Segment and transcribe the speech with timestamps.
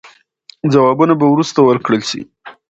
[0.73, 2.21] ځوابونه به وروسته ورکړل سي.